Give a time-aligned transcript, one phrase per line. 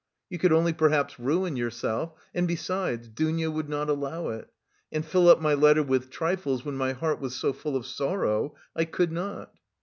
[0.31, 4.47] You could only perhaps ruin yourself, and, besides, Dounia would not allow it;
[4.91, 8.55] and fill up my letter with trifles when my heart was so full of sorrow,
[8.75, 9.53] I could not.